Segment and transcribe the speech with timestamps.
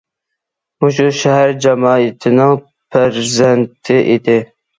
[0.85, 2.55] مۇشۇ شەھەر جامائىتىنىڭ
[2.97, 4.41] پەرزەنتى ئىدى.